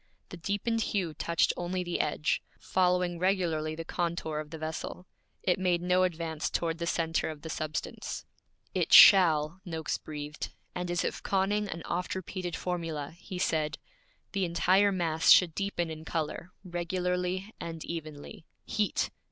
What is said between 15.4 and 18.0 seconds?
deepen in color, regularly and